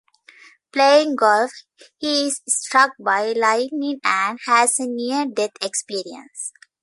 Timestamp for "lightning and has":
3.33-4.79